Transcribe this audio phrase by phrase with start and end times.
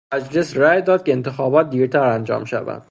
[0.13, 2.79] مجلس رای داد که انتخابات دیرتر انجام شود.